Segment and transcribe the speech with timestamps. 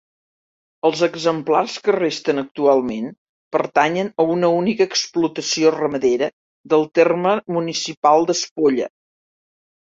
[0.87, 3.11] Els exemplars que resten actualment
[3.57, 6.33] pertanyen a una única explotació ramadera
[6.75, 8.93] del terme municipal d'Espolla.